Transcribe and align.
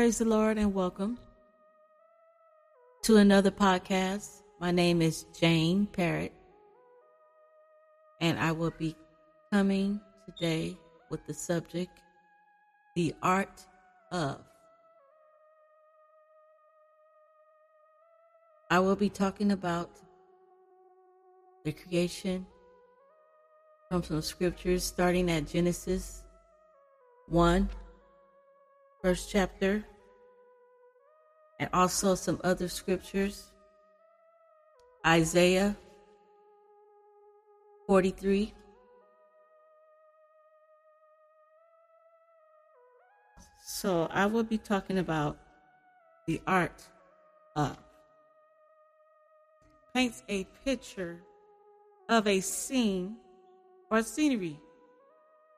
Praise 0.00 0.16
the 0.16 0.24
Lord 0.24 0.56
and 0.56 0.72
welcome 0.72 1.18
to 3.02 3.18
another 3.18 3.50
podcast. 3.50 4.40
My 4.58 4.70
name 4.70 5.02
is 5.02 5.26
Jane 5.38 5.84
Parrott, 5.84 6.32
and 8.18 8.38
I 8.38 8.52
will 8.52 8.72
be 8.78 8.96
coming 9.52 10.00
today 10.24 10.78
with 11.10 11.26
the 11.26 11.34
subject 11.34 12.00
The 12.96 13.14
Art 13.22 13.66
of. 14.10 14.40
I 18.70 18.78
will 18.78 18.96
be 18.96 19.10
talking 19.10 19.52
about 19.52 19.90
the 21.62 21.72
creation 21.72 22.46
from 23.90 24.02
some 24.02 24.22
scriptures 24.22 24.82
starting 24.82 25.30
at 25.30 25.46
Genesis 25.46 26.22
1 27.28 27.68
first 29.02 29.30
chapter, 29.30 29.84
and 31.60 31.68
also 31.74 32.14
some 32.14 32.40
other 32.42 32.68
scriptures. 32.68 33.52
Isaiah 35.06 35.76
43. 37.86 38.54
So 43.66 44.08
I 44.10 44.26
will 44.26 44.42
be 44.42 44.56
talking 44.56 44.98
about 44.98 45.36
the 46.26 46.40
art 46.46 46.82
of. 47.54 47.76
Paints 49.94 50.22
a 50.28 50.44
picture 50.64 51.20
of 52.08 52.26
a 52.26 52.40
scene 52.40 53.16
or 53.90 54.02
scenery, 54.02 54.58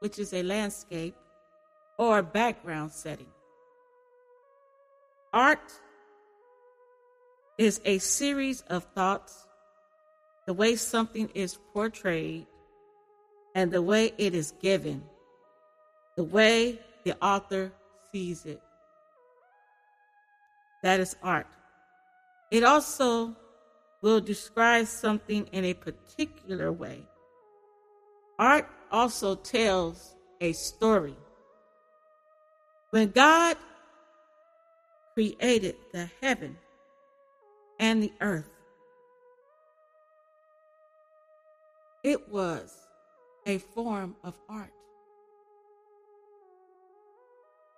which 0.01 0.19
is 0.19 0.33
a 0.33 0.43
landscape 0.43 1.15
or 1.97 2.23
background 2.23 2.91
setting. 2.91 3.27
Art 5.33 5.61
is 7.63 7.81
a 7.85 7.99
series 7.99 8.63
of 8.63 8.85
thoughts, 8.95 9.47
the 10.47 10.53
way 10.53 10.75
something 10.77 11.29
is 11.35 11.59
portrayed, 11.73 12.47
and 13.55 13.71
the 13.71 13.83
way 13.83 14.13
it 14.19 14.35
is 14.35 14.53
given, 14.61 15.03
the 16.17 16.25
way 16.25 16.79
the 17.05 17.17
author 17.25 17.73
sees 18.11 18.45
it. 18.47 18.61
That 20.83 21.01
is 21.01 21.17
art. 21.23 21.47
It 22.51 22.65
also 22.65 23.37
will 24.03 24.21
describe 24.21 24.87
something 24.87 25.47
in 25.53 25.65
a 25.65 25.75
particular 25.75 26.73
way. 26.73 27.07
Art 28.39 28.69
also 28.91 29.37
tells 29.37 30.17
a 30.41 30.53
story. 30.53 31.17
When 32.91 33.11
God 33.11 33.57
created 35.15 35.77
the 35.93 36.11
heaven 36.21 36.59
and 37.83 38.01
the 38.01 38.13
earth, 38.21 38.49
it 42.05 42.29
was 42.29 42.73
a 43.45 43.59
form 43.59 44.15
of 44.23 44.39
art. 44.49 44.73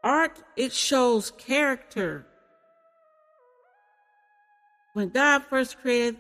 Art, 0.05 0.43
it 0.57 0.75
shows 0.75 1.31
character. 1.31 2.27
When 4.93 5.09
God 5.09 5.45
first 5.49 5.81
created, 5.81 6.19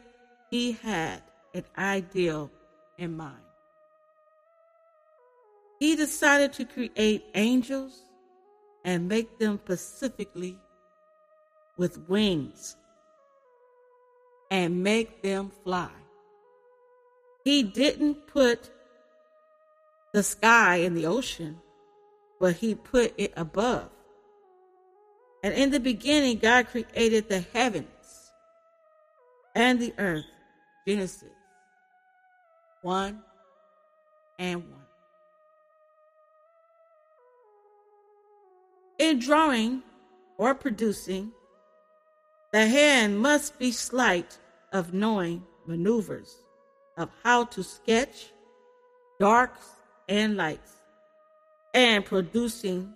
he 0.50 0.72
had 0.72 1.22
an 1.52 1.64
ideal 1.76 2.50
in 2.96 3.14
mind. 3.14 3.36
He 5.78 5.94
decided 5.94 6.54
to 6.54 6.64
create 6.64 7.26
angels 7.34 8.00
and 8.82 9.10
make 9.10 9.38
them 9.38 9.60
specifically 9.62 10.58
with 11.76 12.08
wings 12.08 12.76
and 14.50 14.82
make 14.82 15.22
them 15.22 15.50
fly. 15.62 15.90
He 17.44 17.62
didn't 17.62 18.26
put 18.26 18.70
the 20.12 20.22
sky 20.22 20.76
in 20.76 20.94
the 20.94 21.06
ocean, 21.06 21.58
but 22.40 22.56
he 22.56 22.74
put 22.74 23.12
it 23.18 23.32
above. 23.36 23.90
And 25.42 25.52
in 25.52 25.70
the 25.70 25.80
beginning, 25.80 26.38
God 26.38 26.68
created 26.68 27.28
the 27.28 27.40
heavens 27.40 28.32
and 29.54 29.78
the 29.78 29.92
earth. 29.98 30.24
Genesis 30.86 31.30
1 32.82 33.18
and 34.38 34.62
1. 34.62 34.68
In 38.98 39.18
drawing 39.18 39.82
or 40.38 40.54
producing, 40.54 41.32
the 42.54 42.68
hand 42.68 43.18
must 43.18 43.58
be 43.58 43.72
slight 43.72 44.38
of 44.72 44.94
knowing 44.94 45.42
maneuvers 45.66 46.36
of 46.96 47.10
how 47.24 47.42
to 47.42 47.64
sketch 47.64 48.30
darks 49.18 49.70
and 50.08 50.36
lights, 50.36 50.74
and 51.74 52.04
producing 52.04 52.94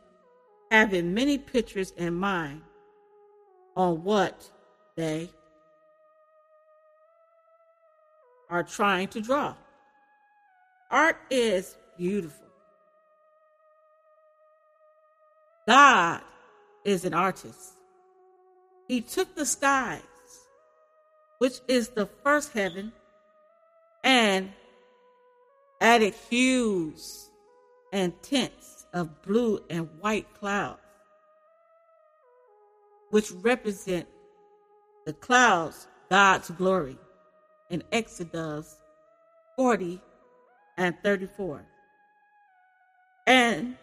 having 0.71 1.13
many 1.13 1.39
pictures 1.39 1.91
in 1.97 2.15
mind 2.15 2.63
on 3.77 4.05
what 4.05 4.49
they 4.95 5.29
are 8.49 8.63
trying 8.63 9.09
to 9.09 9.21
draw. 9.21 9.57
Art 10.89 11.17
is 11.31 11.75
beautiful. 11.97 12.47
God 15.67 16.21
is 16.85 17.05
an 17.05 17.13
artist. 17.13 17.78
He 18.89 19.03
took 19.03 19.35
the 19.35 19.45
skies, 19.45 20.01
which 21.39 21.61
is 21.69 21.91
the 21.91 22.07
first 22.07 22.53
heaven, 22.55 22.93
and 24.03 24.51
added 25.81 26.15
hues 26.31 27.29
and 27.93 28.21
tints 28.23 28.87
of 28.95 29.23
blue 29.23 29.63
and 29.69 29.89
white 30.01 30.27
clouds, 30.41 30.81
which 33.11 33.31
represent 33.31 34.09
the 35.05 35.13
clouds, 35.13 35.87
God's 36.09 36.51
glory, 36.51 36.99
in 37.69 37.83
Exodus 37.93 38.75
40 39.57 40.01
and 40.79 40.97
34. 41.03 41.63
And 43.27 43.77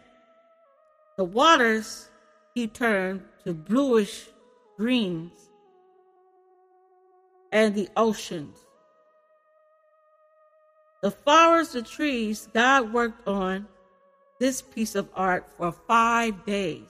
the 1.16 1.24
waters 1.24 2.08
he 2.54 2.66
turned 2.66 3.22
to 3.44 3.54
bluish 3.54 4.28
greens 4.76 5.32
and 7.52 7.74
the 7.74 7.88
oceans. 7.96 8.58
The 11.02 11.10
flowers, 11.10 11.72
the 11.72 11.82
trees, 11.82 12.48
God 12.52 12.92
worked 12.92 13.26
on 13.28 13.66
this 14.40 14.62
piece 14.62 14.94
of 14.94 15.08
art 15.14 15.46
for 15.56 15.72
five 15.72 16.44
days. 16.44 16.88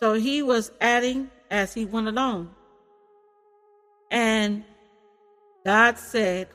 So 0.00 0.14
he 0.14 0.42
was 0.42 0.72
adding 0.80 1.30
as 1.50 1.74
he 1.74 1.84
went 1.84 2.08
along. 2.08 2.54
And 4.10 4.64
God 5.64 5.98
said, 5.98 6.48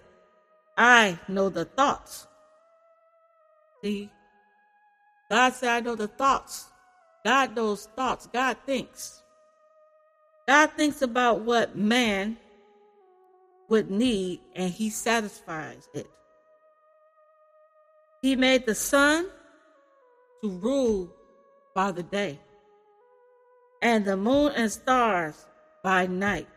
I 0.77 1.19
know 1.27 1.49
the 1.49 1.65
thoughts. 1.65 2.27
See, 3.83 4.09
God 5.29 5.53
said, 5.53 5.69
I 5.69 5.79
know 5.81 5.95
the 5.95 6.07
thoughts. 6.07 6.65
God 7.25 7.55
knows 7.55 7.87
thoughts. 7.95 8.27
God 8.27 8.57
thinks. 8.65 9.20
God 10.51 10.71
thinks 10.71 11.01
about 11.01 11.43
what 11.43 11.77
man 11.77 12.35
would 13.69 13.89
need 13.89 14.41
and 14.53 14.69
he 14.69 14.89
satisfies 14.89 15.87
it. 15.93 16.07
He 18.21 18.35
made 18.35 18.65
the 18.65 18.75
sun 18.75 19.29
to 20.43 20.49
rule 20.49 21.09
by 21.73 21.93
the 21.93 22.03
day 22.03 22.37
and 23.81 24.03
the 24.03 24.17
moon 24.17 24.51
and 24.53 24.69
stars 24.69 25.45
by 25.85 26.05
night. 26.07 26.49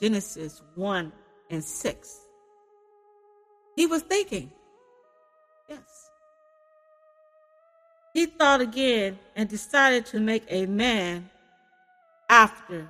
Genesis 0.00 0.62
1 0.74 1.12
and 1.50 1.62
6. 1.62 2.20
He 3.76 3.86
was 3.86 4.00
thinking. 4.00 4.50
Yes. 5.68 6.10
He 8.14 8.24
thought 8.24 8.62
again 8.62 9.18
and 9.36 9.46
decided 9.46 10.06
to 10.06 10.20
make 10.20 10.44
a 10.48 10.64
man 10.64 11.28
after 12.30 12.88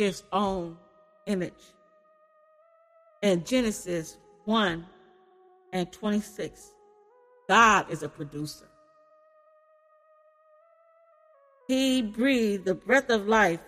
his 0.00 0.22
own 0.32 0.76
image. 1.26 1.52
In 3.22 3.44
Genesis 3.44 4.16
1 4.46 4.86
and 5.72 5.92
26, 5.92 6.70
God 7.48 7.90
is 7.90 8.02
a 8.02 8.08
producer. 8.08 8.66
He 11.68 12.02
breathed 12.02 12.64
the 12.64 12.74
breath 12.74 13.10
of 13.10 13.28
life 13.28 13.60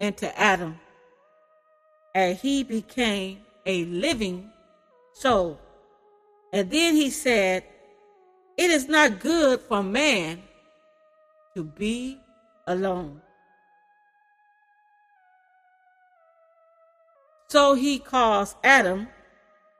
into 0.00 0.38
Adam, 0.38 0.78
and 2.14 2.36
he 2.36 2.62
became 2.62 3.38
a 3.64 3.86
living 3.86 4.50
soul. 5.14 5.58
And 6.52 6.70
then 6.70 6.94
he 6.94 7.10
said, 7.10 7.64
it 8.56 8.70
is 8.70 8.88
not 8.88 9.20
good 9.20 9.60
for 9.60 9.82
man 9.82 10.42
to 11.54 11.64
be 11.64 12.18
alone. 12.66 13.22
So 17.48 17.74
he 17.74 17.98
caused 17.98 18.56
Adam 18.64 19.08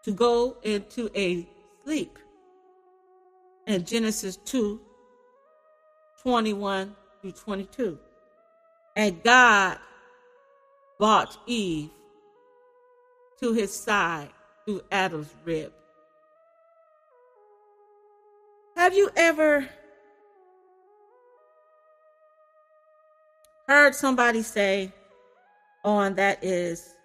to 0.04 0.12
go 0.12 0.56
into 0.62 1.10
a 1.14 1.46
sleep. 1.84 2.18
In 3.66 3.84
Genesis 3.84 4.36
2 4.36 4.80
21 6.22 6.94
through 7.20 7.32
22. 7.32 7.98
And 8.96 9.22
God 9.22 9.78
brought 10.98 11.36
Eve 11.46 11.90
to 13.40 13.52
his 13.52 13.72
side 13.72 14.30
through 14.64 14.80
Adam's 14.90 15.32
rib. 15.44 15.72
Have 18.76 18.94
you 18.94 19.10
ever 19.14 19.68
heard 23.68 23.94
somebody 23.94 24.42
say 24.42 24.92
on 25.84 26.14
that 26.14 26.42
is, 26.42 26.95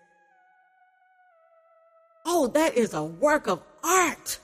oh, 2.34 2.48
that 2.48 2.76
is 2.76 2.94
a 2.94 3.04
work 3.04 3.48
of 3.48 3.62
art. 3.84 4.40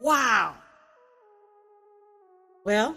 Wow. 0.00 0.56
Well, 2.64 2.96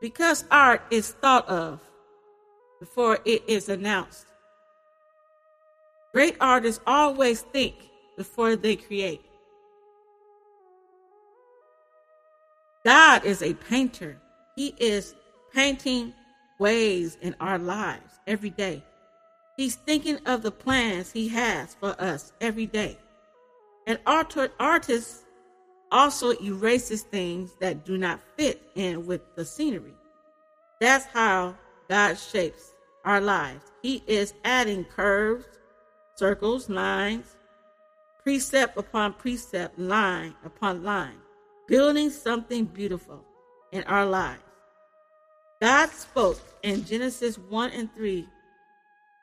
because 0.00 0.44
art 0.50 0.82
is 0.90 1.10
thought 1.10 1.46
of 1.48 1.80
before 2.78 3.18
it 3.26 3.42
is 3.46 3.68
announced. 3.68 4.26
Great 6.14 6.36
artists 6.40 6.80
always 6.86 7.42
think 7.42 7.74
before 8.16 8.56
they 8.56 8.76
create. 8.76 9.24
God 12.84 13.24
is 13.26 13.42
a 13.42 13.52
painter. 13.52 14.16
He 14.56 14.74
is 14.78 15.14
painting 15.54 16.14
ways 16.60 17.18
in 17.20 17.34
our 17.40 17.58
lives 17.58 18.20
every 18.26 18.50
day. 18.50 18.84
He's 19.56 19.74
thinking 19.74 20.18
of 20.26 20.42
the 20.42 20.52
plans 20.52 21.10
he 21.10 21.28
has 21.28 21.74
for 21.74 22.00
us 22.00 22.32
every 22.40 22.66
day. 22.66 22.98
An 23.86 23.98
art- 24.06 24.52
artist 24.60 25.22
also 25.90 26.30
erases 26.40 27.02
things 27.02 27.56
that 27.60 27.84
do 27.84 27.98
not 27.98 28.20
fit 28.36 28.62
in 28.76 29.06
with 29.06 29.22
the 29.34 29.44
scenery. 29.44 29.94
That's 30.80 31.06
how 31.06 31.56
God 31.88 32.16
shapes 32.16 32.72
our 33.04 33.20
lives. 33.20 33.64
He 33.82 34.02
is 34.06 34.34
adding 34.44 34.84
curves, 34.84 35.46
circles, 36.14 36.68
lines, 36.68 37.36
precept 38.22 38.76
upon 38.76 39.14
precept, 39.14 39.78
line 39.78 40.34
upon 40.44 40.84
line, 40.84 41.18
building 41.66 42.10
something 42.10 42.66
beautiful 42.66 43.24
in 43.72 43.82
our 43.84 44.06
lives. 44.06 44.42
God 45.60 45.90
spoke 45.90 46.40
in 46.62 46.84
Genesis 46.84 47.36
1 47.36 47.70
and 47.70 47.94
3, 47.94 48.26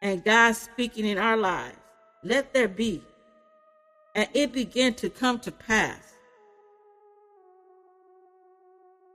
and 0.01 0.23
God 0.23 0.55
speaking 0.55 1.05
in 1.05 1.17
our 1.17 1.37
lives, 1.37 1.77
let 2.23 2.53
there 2.53 2.67
be. 2.67 3.01
And 4.13 4.27
it 4.33 4.51
began 4.51 4.93
to 4.95 5.09
come 5.09 5.39
to 5.39 5.51
pass. 5.51 6.13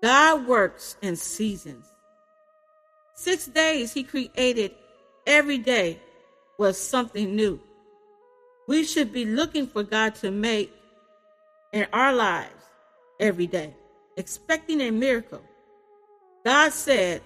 God 0.03 0.47
works 0.47 0.97
in 1.01 1.15
seasons. 1.15 1.87
Six 3.15 3.47
days 3.47 3.93
he 3.93 4.03
created, 4.03 4.73
every 5.27 5.59
day 5.59 6.01
was 6.59 6.77
something 6.77 7.37
new. 7.37 7.61
We 8.67 8.85
should 8.85 9.13
be 9.13 9.25
looking 9.25 9.67
for 9.69 9.85
God 9.85 10.17
to 10.17 10.31
make 10.31 10.73
in 11.73 11.87
our 11.93 12.13
lives 12.13 12.65
every 13.21 13.47
day, 13.47 13.75
expecting 14.17 14.81
a 14.81 14.91
miracle. 14.91 15.43
God 16.45 16.73
said, 16.73 17.23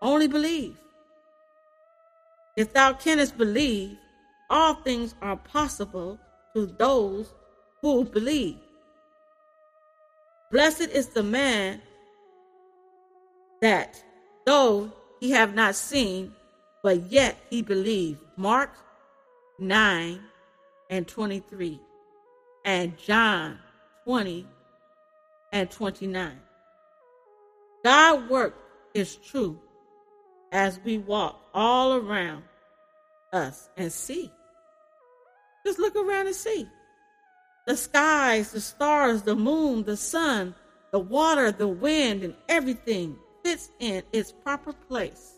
only 0.00 0.28
believe. 0.28 0.76
If 2.56 2.72
thou 2.72 2.92
canst 2.92 3.36
believe, 3.36 3.96
all 4.48 4.74
things 4.74 5.14
are 5.20 5.36
possible 5.36 6.18
to 6.54 6.66
those 6.66 7.34
who 7.82 8.04
believe. 8.04 8.58
Blessed 10.50 10.88
is 10.88 11.08
the 11.08 11.22
man 11.22 11.82
that, 13.60 14.02
though 14.46 14.92
he 15.20 15.30
have 15.32 15.54
not 15.54 15.74
seen, 15.74 16.32
but 16.82 17.10
yet 17.10 17.36
he 17.50 17.62
believed. 17.62 18.20
Mark 18.36 18.70
9 19.58 20.20
and 20.88 21.08
23, 21.08 21.80
and 22.64 22.96
John 22.96 23.58
20 24.04 24.46
and 25.52 25.70
29. 25.70 26.38
God 27.86 28.28
work 28.28 28.52
is 28.94 29.14
true 29.14 29.60
as 30.50 30.80
we 30.84 30.98
walk 30.98 31.40
all 31.54 31.94
around 31.94 32.42
us 33.32 33.68
and 33.76 33.92
see. 33.92 34.28
Just 35.64 35.78
look 35.78 35.94
around 35.94 36.26
and 36.26 36.34
see. 36.34 36.68
The 37.68 37.76
skies, 37.76 38.50
the 38.50 38.60
stars, 38.60 39.22
the 39.22 39.36
moon, 39.36 39.84
the 39.84 39.96
sun, 39.96 40.56
the 40.90 40.98
water, 40.98 41.52
the 41.52 41.68
wind, 41.68 42.24
and 42.24 42.34
everything 42.48 43.16
fits 43.44 43.70
in 43.78 44.02
its 44.12 44.32
proper 44.32 44.72
place. 44.72 45.34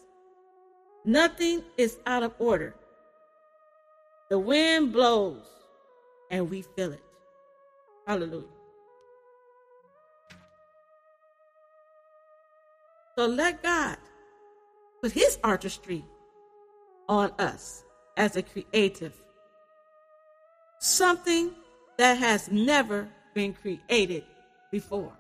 Nothing 1.04 1.62
is 1.76 1.98
out 2.06 2.22
of 2.22 2.32
order. 2.38 2.74
The 4.30 4.38
wind 4.38 4.94
blows 4.94 5.44
and 6.30 6.48
we 6.48 6.62
feel 6.62 6.94
it. 6.94 7.04
Hallelujah. 8.06 8.57
So 13.18 13.26
let 13.26 13.64
God 13.64 13.96
put 15.02 15.10
his 15.10 15.40
artistry 15.42 16.04
on 17.08 17.32
us 17.40 17.82
as 18.16 18.36
a 18.36 18.42
creative. 18.42 19.12
Something 20.78 21.50
that 21.96 22.18
has 22.18 22.48
never 22.48 23.08
been 23.34 23.54
created 23.54 24.22
before. 24.70 25.10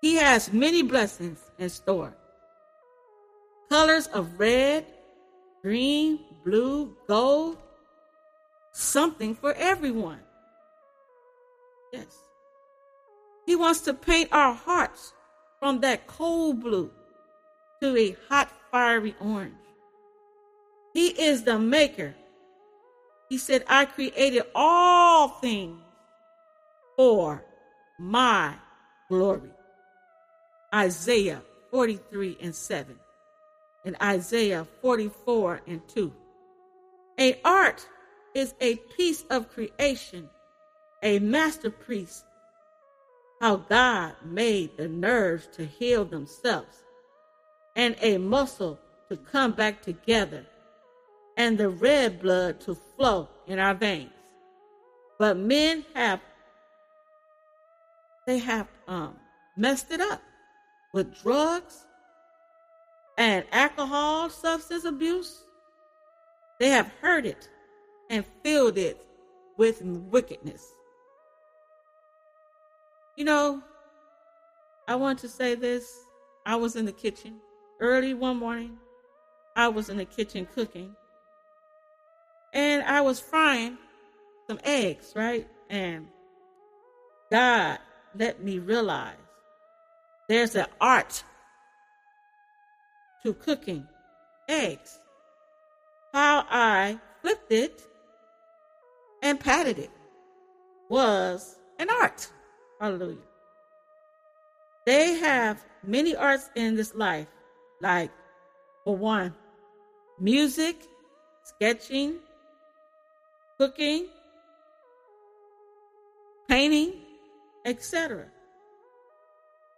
He 0.00 0.14
has 0.14 0.52
many 0.52 0.82
blessings 0.82 1.40
in 1.58 1.68
store. 1.70 2.14
Colors 3.68 4.06
of 4.06 4.38
red, 4.38 4.86
green, 5.60 6.20
blue, 6.44 6.96
gold, 7.08 7.58
something 8.70 9.34
for 9.34 9.54
everyone. 9.54 10.20
Yes. 11.92 12.16
He 13.44 13.56
wants 13.56 13.80
to 13.80 13.92
paint 13.92 14.28
our 14.30 14.54
hearts 14.54 15.14
from 15.60 15.80
that 15.80 16.06
cold 16.06 16.60
blue 16.60 16.90
to 17.80 17.96
a 17.96 18.16
hot, 18.28 18.50
fiery 18.70 19.14
orange. 19.20 19.54
He 20.94 21.08
is 21.08 21.42
the 21.42 21.58
maker. 21.58 22.14
He 23.28 23.38
said, 23.38 23.64
I 23.68 23.84
created 23.84 24.44
all 24.54 25.28
things 25.28 25.80
for 26.96 27.44
my 27.98 28.54
glory. 29.08 29.50
Isaiah 30.74 31.42
43 31.70 32.38
and 32.40 32.54
7, 32.54 32.96
and 33.84 33.96
Isaiah 34.02 34.66
44 34.82 35.62
and 35.66 35.86
2. 35.88 36.12
A 37.20 37.40
art 37.44 37.86
is 38.34 38.54
a 38.60 38.76
piece 38.96 39.24
of 39.30 39.50
creation, 39.50 40.28
a 41.02 41.18
masterpiece. 41.18 42.24
How 43.40 43.56
God 43.56 44.14
made 44.24 44.76
the 44.76 44.88
nerves 44.88 45.46
to 45.54 45.64
heal 45.64 46.04
themselves, 46.04 46.82
and 47.76 47.94
a 48.00 48.18
muscle 48.18 48.78
to 49.08 49.16
come 49.16 49.52
back 49.52 49.82
together, 49.82 50.44
and 51.36 51.56
the 51.56 51.68
red 51.68 52.20
blood 52.20 52.60
to 52.60 52.74
flow 52.74 53.28
in 53.46 53.58
our 53.58 53.74
veins. 53.74 54.10
But 55.18 55.36
men 55.36 55.84
have 55.94 56.20
they 58.26 58.38
have 58.38 58.68
um, 58.86 59.16
messed 59.56 59.90
it 59.90 60.00
up 60.00 60.20
with 60.92 61.18
drugs 61.22 61.86
and 63.16 63.44
alcohol, 63.52 64.28
substance 64.28 64.84
abuse. 64.84 65.42
They 66.60 66.68
have 66.68 66.90
hurt 67.00 67.24
it 67.24 67.48
and 68.10 68.24
filled 68.42 68.76
it 68.76 69.04
with 69.56 69.82
wickedness. 69.82 70.64
You 73.18 73.24
know, 73.24 73.60
I 74.86 74.94
want 74.94 75.18
to 75.18 75.28
say 75.28 75.56
this. 75.56 75.92
I 76.46 76.54
was 76.54 76.76
in 76.76 76.84
the 76.84 76.92
kitchen 76.92 77.40
early 77.80 78.14
one 78.14 78.36
morning. 78.36 78.78
I 79.56 79.66
was 79.66 79.88
in 79.88 79.96
the 79.96 80.04
kitchen 80.04 80.46
cooking. 80.54 80.94
And 82.54 82.84
I 82.84 83.00
was 83.00 83.18
frying 83.18 83.76
some 84.46 84.60
eggs, 84.62 85.14
right? 85.16 85.48
And 85.68 86.06
God 87.28 87.80
let 88.16 88.40
me 88.40 88.60
realize 88.60 89.16
there's 90.28 90.54
an 90.54 90.66
art 90.80 91.24
to 93.24 93.34
cooking 93.34 93.84
eggs. 94.48 94.96
How 96.12 96.46
I 96.48 97.00
flipped 97.20 97.50
it 97.50 97.82
and 99.24 99.40
patted 99.40 99.80
it 99.80 99.90
was 100.88 101.56
an 101.80 101.88
art. 101.90 102.28
Hallelujah. 102.80 103.16
They 104.86 105.14
have 105.14 105.64
many 105.82 106.14
arts 106.16 106.48
in 106.54 106.76
this 106.76 106.94
life, 106.94 107.26
like, 107.80 108.10
for 108.84 108.96
one, 108.96 109.34
music, 110.18 110.76
sketching, 111.44 112.16
cooking, 113.58 114.06
painting, 116.48 116.94
etc. 117.64 118.26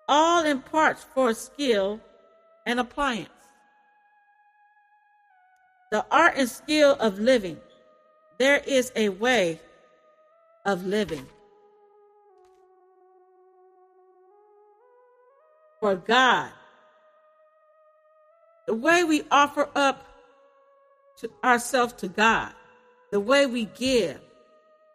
All 0.09 0.45
in 0.45 0.61
parts 0.61 1.04
for 1.14 1.35
skill 1.35 2.00
and 2.66 2.78
appliance. 2.78 3.28
The 5.90 6.04
art 6.11 6.35
and 6.37 6.49
skill 6.49 6.97
of 7.00 7.19
living. 7.19 7.59
There 8.38 8.59
is 8.59 8.92
a 8.95 9.09
way 9.09 9.61
of 10.64 10.87
living. 10.87 11.26
For 15.81 15.97
God, 15.97 16.51
the 18.67 18.75
way 18.75 19.03
we 19.03 19.23
offer 19.31 19.69
up 19.75 20.07
to 21.19 21.31
ourselves 21.43 21.95
to 21.95 22.09
God, 22.09 22.53
the 23.11 23.21
way 23.21 23.47
we 23.47 23.65
give, 23.65 24.21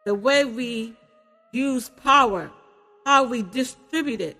the 0.05 0.15
way 0.15 0.45
we 0.45 0.95
use 1.51 1.89
power, 1.89 2.51
how 3.05 3.23
we 3.23 3.41
distribute 3.41 4.21
it, 4.21 4.37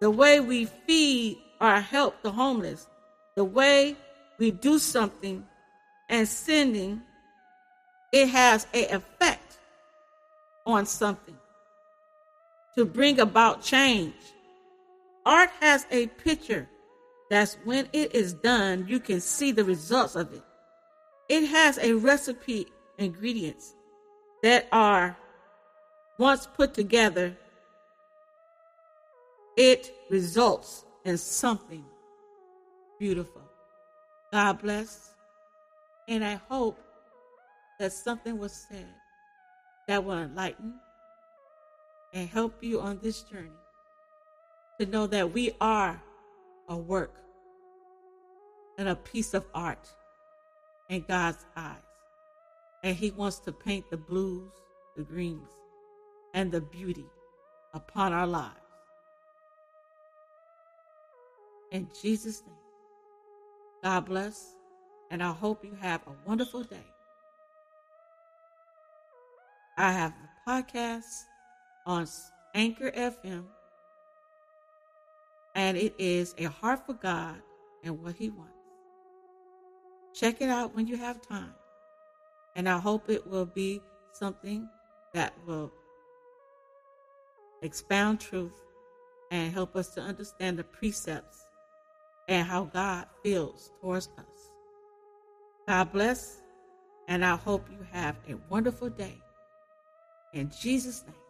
the 0.00 0.10
way 0.10 0.40
we 0.40 0.66
feed 0.66 1.38
or 1.60 1.80
help 1.80 2.20
the 2.22 2.30
homeless, 2.30 2.86
the 3.34 3.44
way 3.44 3.96
we 4.38 4.50
do 4.50 4.78
something 4.78 5.44
and 6.08 6.28
sending, 6.28 7.02
it 8.12 8.28
has 8.28 8.66
an 8.72 8.94
effect 8.94 9.58
on 10.66 10.86
something 10.86 11.36
to 12.76 12.84
bring 12.84 13.18
about 13.20 13.62
change. 13.62 14.14
Art 15.26 15.50
has 15.60 15.86
a 15.90 16.06
picture 16.06 16.68
that's 17.30 17.56
when 17.64 17.88
it 17.92 18.14
is 18.14 18.32
done, 18.32 18.86
you 18.88 19.00
can 19.00 19.20
see 19.20 19.52
the 19.52 19.64
results 19.64 20.16
of 20.16 20.32
it. 20.32 20.42
It 21.28 21.46
has 21.46 21.78
a 21.78 21.92
recipe 21.92 22.66
ingredients 22.96 23.74
that 24.42 24.66
are 24.72 25.16
once 26.18 26.46
put 26.46 26.74
together, 26.74 27.36
it 29.56 29.92
results 30.10 30.84
in 31.04 31.16
something 31.16 31.84
beautiful. 32.98 33.42
God 34.32 34.60
bless. 34.60 35.10
And 36.08 36.24
I 36.24 36.40
hope 36.48 36.78
that 37.78 37.92
something 37.92 38.38
was 38.38 38.52
said 38.68 38.88
that 39.86 40.02
will 40.02 40.18
enlighten 40.18 40.74
and 42.12 42.28
help 42.28 42.54
you 42.62 42.80
on 42.80 42.98
this 43.02 43.22
journey 43.22 43.50
to 44.78 44.86
know 44.86 45.06
that 45.06 45.32
we 45.32 45.52
are 45.60 46.00
a 46.68 46.76
work 46.76 47.14
and 48.78 48.88
a 48.88 48.94
piece 48.94 49.34
of 49.34 49.44
art 49.54 49.88
in 50.88 51.04
God's 51.08 51.44
eyes. 51.56 51.76
And 52.84 52.96
He 52.96 53.10
wants 53.10 53.40
to 53.40 53.52
paint 53.52 53.90
the 53.90 53.96
blues, 53.96 54.52
the 54.96 55.02
greens, 55.02 55.50
and 56.32 56.52
the 56.52 56.60
beauty 56.60 57.06
upon 57.74 58.12
our 58.12 58.26
lives. 58.26 58.54
In 61.72 61.88
Jesus' 62.00 62.42
name, 62.46 62.54
God 63.82 64.06
bless, 64.06 64.54
and 65.10 65.22
I 65.22 65.32
hope 65.32 65.64
you 65.64 65.76
have 65.80 66.00
a 66.06 66.28
wonderful 66.28 66.62
day. 66.62 66.86
I 69.76 69.92
have 69.92 70.12
the 70.12 70.50
podcast 70.50 71.24
on 71.86 72.06
Anchor 72.54 72.90
FM, 72.90 73.44
and 75.58 75.76
it 75.76 75.92
is 75.98 76.36
a 76.38 76.44
heart 76.44 76.86
for 76.86 76.92
God 76.92 77.34
and 77.82 78.00
what 78.00 78.14
He 78.14 78.30
wants. 78.30 78.52
Check 80.14 80.40
it 80.40 80.48
out 80.48 80.76
when 80.76 80.86
you 80.86 80.96
have 80.96 81.20
time, 81.20 81.52
and 82.54 82.68
I 82.68 82.78
hope 82.78 83.10
it 83.10 83.26
will 83.26 83.44
be 83.44 83.82
something 84.12 84.68
that 85.14 85.34
will 85.48 85.72
expound 87.60 88.20
truth 88.20 88.52
and 89.32 89.52
help 89.52 89.74
us 89.74 89.88
to 89.94 90.00
understand 90.00 90.60
the 90.60 90.64
precepts 90.64 91.44
and 92.28 92.46
how 92.46 92.64
God 92.66 93.06
feels 93.24 93.72
towards 93.80 94.08
us. 94.16 94.52
God 95.66 95.90
bless, 95.92 96.40
and 97.08 97.24
I 97.24 97.34
hope 97.34 97.68
you 97.68 97.84
have 97.90 98.14
a 98.28 98.36
wonderful 98.48 98.90
day. 98.90 99.20
In 100.32 100.52
Jesus' 100.62 101.02
name. 101.04 101.27